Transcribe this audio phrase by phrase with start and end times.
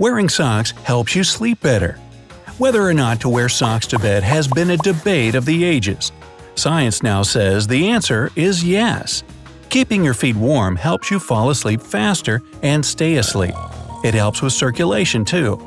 [0.00, 1.98] Wearing socks helps you sleep better.
[2.56, 6.10] Whether or not to wear socks to bed has been a debate of the ages.
[6.54, 9.22] Science now says the answer is yes.
[9.68, 13.54] Keeping your feet warm helps you fall asleep faster and stay asleep.
[14.02, 15.60] It helps with circulation too.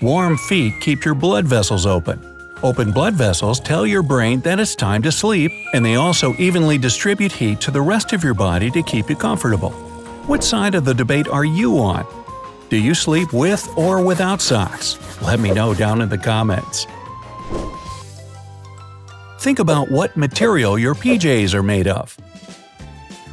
[0.00, 2.24] Warm feet keep your blood vessels open.
[2.62, 6.78] Open blood vessels tell your brain that it's time to sleep, and they also evenly
[6.78, 9.72] distribute heat to the rest of your body to keep you comfortable.
[10.28, 12.06] What side of the debate are you on?
[12.70, 14.96] Do you sleep with or without socks?
[15.22, 16.86] Let me know down in the comments.
[19.40, 22.16] Think about what material your PJs are made of.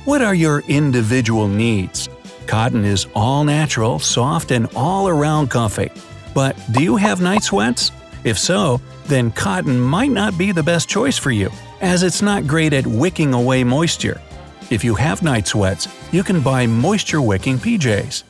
[0.05, 2.09] What are your individual needs?
[2.47, 5.91] Cotton is all natural, soft, and all around comfy.
[6.33, 7.91] But do you have night sweats?
[8.23, 12.47] If so, then cotton might not be the best choice for you, as it's not
[12.47, 14.19] great at wicking away moisture.
[14.71, 18.23] If you have night sweats, you can buy moisture wicking PJs.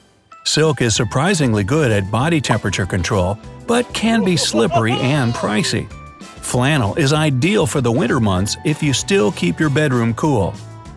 [0.48, 5.92] Silk is surprisingly good at body temperature control, but can be slippery and pricey.
[6.22, 10.56] Flannel is ideal for the winter months if you still keep your bedroom cool.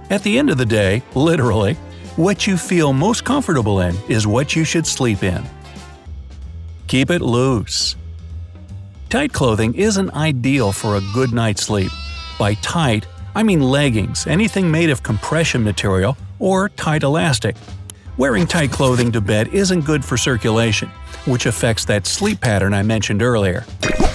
[0.09, 1.75] At the end of the day, literally,
[2.15, 5.43] what you feel most comfortable in is what you should sleep in.
[6.87, 7.97] Keep it loose.
[9.09, 11.91] Tight clothing isn't ideal for a good night's sleep.
[12.39, 17.57] By tight, I mean leggings, anything made of compression material, or tight elastic.
[18.21, 20.91] Wearing tight clothing to bed isn't good for circulation,
[21.25, 23.65] which affects that sleep pattern I mentioned earlier.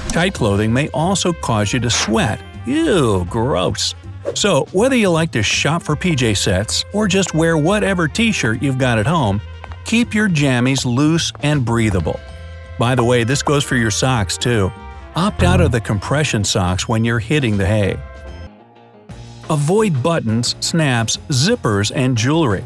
[0.10, 2.40] Tight clothing may also cause you to sweat.
[2.68, 3.96] Ew, gross.
[4.36, 8.62] So, whether you like to shop for PJ sets or just wear whatever t shirt
[8.62, 9.42] you've got at home,
[9.86, 12.20] keep your jammies loose and breathable.
[12.78, 14.72] By the way, this goes for your socks too.
[15.16, 17.98] Opt out of the compression socks when you're hitting the hay.
[19.50, 22.64] Avoid buttons, snaps, zippers, and jewelry.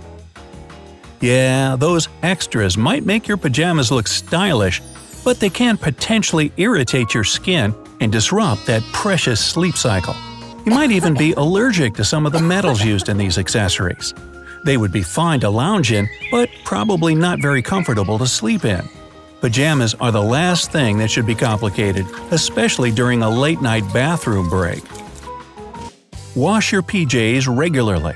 [1.22, 4.82] Yeah, those extras might make your pajamas look stylish,
[5.26, 10.16] but they can potentially irritate your skin and disrupt that precious sleep cycle.
[10.66, 14.14] You might even be allergic to some of the metals used in these accessories.
[14.64, 18.88] They would be fine to lounge in, but probably not very comfortable to sleep in.
[19.42, 24.50] Pajamas are the last thing that should be complicated, especially during a late night bathroom
[24.50, 24.84] break.
[26.36, 28.16] Wash your PJs regularly.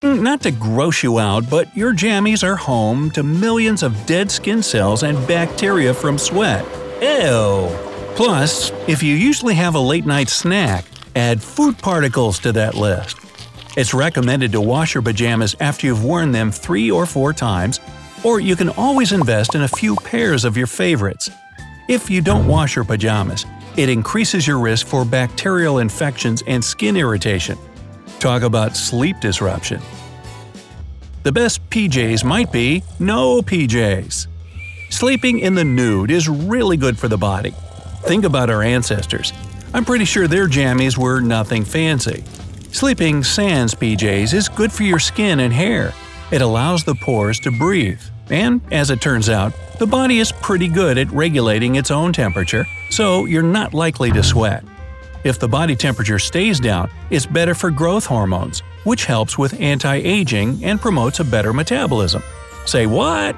[0.00, 4.30] Mm, not to gross you out, but your jammies are home to millions of dead
[4.30, 6.64] skin cells and bacteria from sweat.
[7.02, 7.68] Ew!
[8.16, 13.18] Plus, if you usually have a late night snack, add food particles to that list.
[13.76, 17.78] It's recommended to wash your pajamas after you've worn them three or four times,
[18.24, 21.28] or you can always invest in a few pairs of your favorites.
[21.88, 23.44] If you don't wash your pajamas,
[23.76, 27.58] it increases your risk for bacterial infections and skin irritation.
[28.20, 29.80] Talk about sleep disruption.
[31.22, 34.26] The best PJs might be no PJs.
[34.90, 37.54] Sleeping in the nude is really good for the body.
[38.02, 39.32] Think about our ancestors.
[39.72, 42.22] I'm pretty sure their jammies were nothing fancy.
[42.72, 45.94] Sleeping sans PJs is good for your skin and hair.
[46.30, 48.02] It allows the pores to breathe.
[48.28, 52.66] And, as it turns out, the body is pretty good at regulating its own temperature,
[52.90, 54.62] so you're not likely to sweat.
[55.22, 59.96] If the body temperature stays down, it's better for growth hormones, which helps with anti
[59.96, 62.22] aging and promotes a better metabolism.
[62.64, 63.36] Say what?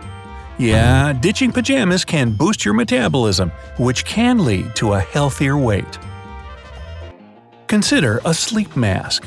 [0.58, 5.98] Yeah, ditching pajamas can boost your metabolism, which can lead to a healthier weight.
[7.66, 9.26] Consider a sleep mask.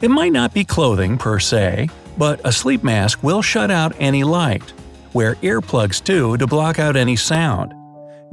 [0.00, 4.24] It might not be clothing per se, but a sleep mask will shut out any
[4.24, 4.72] light.
[5.12, 7.74] Wear earplugs too to block out any sound.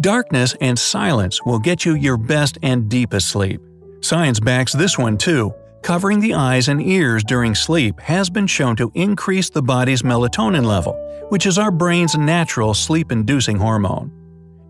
[0.01, 3.59] Darkness and silence will get you your best and deepest sleep.
[3.99, 5.53] Science backs this one too.
[5.81, 10.65] Covering the eyes and ears during sleep has been shown to increase the body's melatonin
[10.65, 10.93] level,
[11.27, 14.09] which is our brain's natural sleep inducing hormone.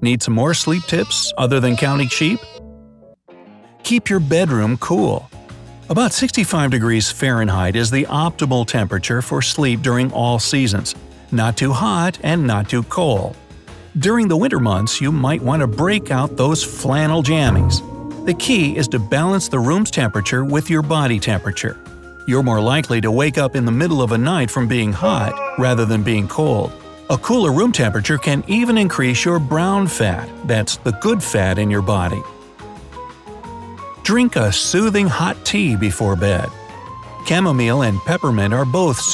[0.02, 2.40] Need some more sleep tips other than counting sheep?
[3.84, 5.30] Keep your bedroom cool.
[5.90, 10.96] About 65 degrees Fahrenheit is the optimal temperature for sleep during all seasons,
[11.31, 13.36] not too hot and not too cold.
[13.97, 17.81] During the winter months, you might want to break out those flannel jammies.
[18.25, 21.75] The key is to balance the room's temperature with your body temperature.
[22.27, 25.33] You're more likely to wake up in the middle of a night from being hot
[25.57, 26.71] rather than being cold.
[27.09, 31.71] A cooler room temperature can even increase your brown fat, that's the good fat in
[31.71, 32.21] your body.
[34.03, 36.47] Drink a soothing hot tea before bed.
[37.25, 39.13] Chamomile and peppermint are both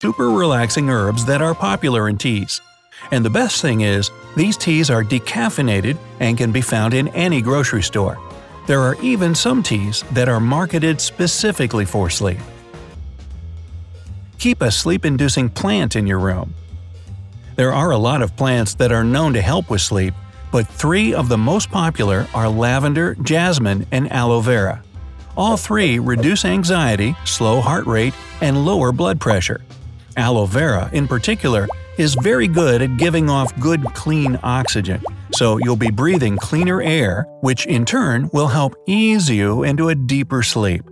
[0.00, 2.62] Super relaxing herbs that are popular in teas.
[3.10, 7.42] And the best thing is, these teas are decaffeinated and can be found in any
[7.42, 8.18] grocery store.
[8.66, 12.38] There are even some teas that are marketed specifically for sleep.
[14.38, 16.54] Keep a sleep inducing plant in your room.
[17.56, 20.14] There are a lot of plants that are known to help with sleep,
[20.50, 24.82] but three of the most popular are lavender, jasmine, and aloe vera.
[25.36, 29.60] All three reduce anxiety, slow heart rate, and lower blood pressure.
[30.20, 35.02] Aloe vera, in particular, is very good at giving off good clean oxygen,
[35.32, 39.94] so you'll be breathing cleaner air, which in turn will help ease you into a
[39.94, 40.82] deeper sleep.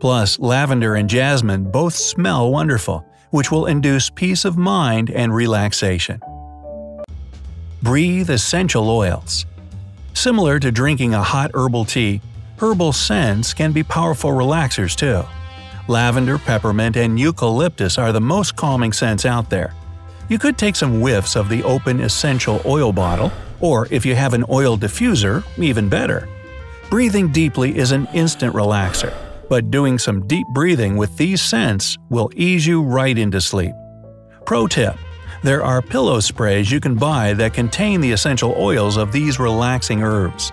[0.00, 6.20] Plus, lavender and jasmine both smell wonderful, which will induce peace of mind and relaxation.
[7.82, 9.46] Breathe essential oils.
[10.14, 12.20] Similar to drinking a hot herbal tea,
[12.58, 15.22] herbal scents can be powerful relaxers too.
[15.88, 19.74] Lavender, peppermint, and eucalyptus are the most calming scents out there.
[20.28, 24.34] You could take some whiffs of the open essential oil bottle, or if you have
[24.34, 26.28] an oil diffuser, even better.
[26.90, 29.14] Breathing deeply is an instant relaxer,
[29.48, 33.74] but doing some deep breathing with these scents will ease you right into sleep.
[34.44, 34.96] Pro tip
[35.42, 40.00] there are pillow sprays you can buy that contain the essential oils of these relaxing
[40.00, 40.52] herbs.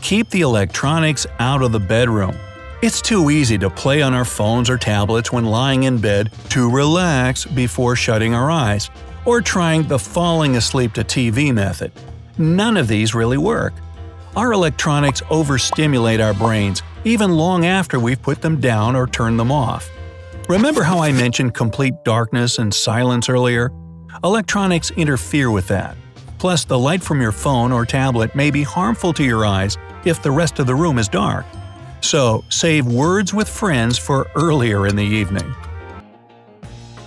[0.00, 2.34] Keep the electronics out of the bedroom.
[2.84, 6.70] It's too easy to play on our phones or tablets when lying in bed to
[6.70, 8.90] relax before shutting our eyes,
[9.24, 11.92] or trying the falling asleep to TV method.
[12.36, 13.72] None of these really work.
[14.36, 19.50] Our electronics overstimulate our brains even long after we've put them down or turned them
[19.50, 19.88] off.
[20.50, 23.72] Remember how I mentioned complete darkness and silence earlier?
[24.22, 25.96] Electronics interfere with that.
[26.36, 30.22] Plus, the light from your phone or tablet may be harmful to your eyes if
[30.22, 31.46] the rest of the room is dark.
[32.04, 35.54] So, save words with friends for earlier in the evening.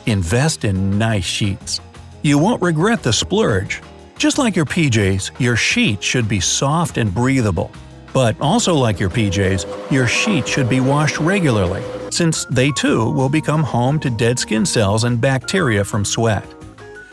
[0.08, 1.80] Invest in nice sheets.
[2.24, 3.84] You won't regret the splurge.
[4.18, 7.70] Just like your PJs, your sheet should be soft and breathable.
[8.12, 13.30] But also like your PJs, your sheet should be washed regularly, since they too will
[13.30, 16.44] become home to dead skin cells and bacteria from sweat.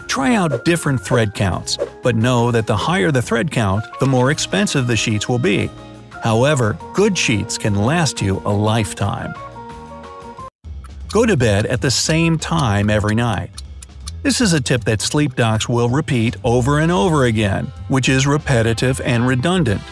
[0.09, 4.31] Try out different thread counts, but know that the higher the thread count, the more
[4.31, 5.69] expensive the sheets will be.
[6.25, 9.35] However, good sheets can last you a lifetime.
[11.13, 13.51] Go to bed at the same time every night.
[14.23, 18.27] This is a tip that sleep docs will repeat over and over again, which is
[18.27, 19.83] repetitive and redundant.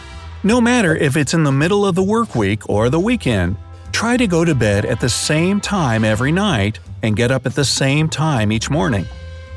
[0.43, 3.55] No matter if it's in the middle of the work week or the weekend,
[3.91, 7.53] try to go to bed at the same time every night and get up at
[7.53, 9.05] the same time each morning.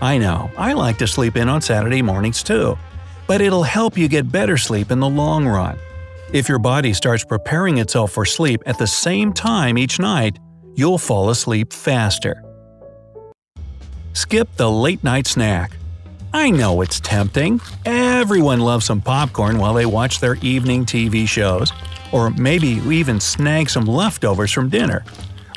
[0.02, 2.76] I know, I like to sleep in on Saturday mornings too,
[3.26, 5.78] but it'll help you get better sleep in the long run.
[6.32, 10.38] If your body starts preparing itself for sleep at the same time each night,
[10.74, 12.42] you'll fall asleep faster.
[14.12, 15.76] Skip the late night snack.
[16.34, 17.60] I know it's tempting.
[17.84, 21.72] Everyone loves some popcorn while they watch their evening TV shows,
[22.10, 25.04] or maybe even snag some leftovers from dinner.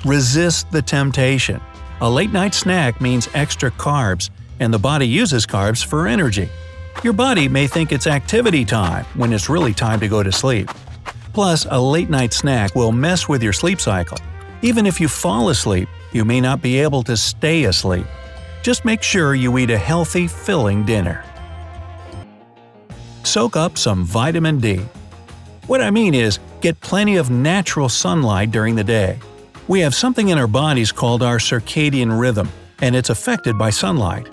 [0.05, 1.59] Resist the temptation.
[2.01, 6.47] A late night snack means extra carbs, and the body uses carbs for energy.
[7.01, 10.69] Your body may think it's activity time when it's really time to go to sleep.
[11.31, 14.17] Plus, a late night snack will mess with your sleep cycle.
[14.61, 18.05] Even if you fall asleep, you may not be able to stay asleep.
[18.63, 21.23] Just make sure you eat a healthy, filling dinner.
[23.23, 24.81] Soak up some vitamin D.
[25.67, 29.19] What I mean is, get plenty of natural sunlight during the day.
[29.69, 32.49] We have something in our bodies called our circadian rhythm,
[32.81, 34.27] and it's affected by sunlight.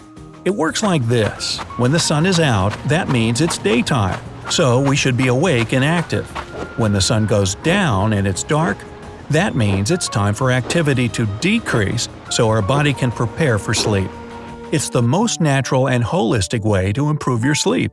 [0.46, 4.94] It works like this when the sun is out, that means it's daytime, so we
[4.94, 6.24] should be awake and active.
[6.78, 8.78] When the sun goes down and it's dark,
[9.30, 14.08] that means it's time for activity to decrease so our body can prepare for sleep.
[14.70, 17.90] It's the most natural and holistic way to improve your sleep.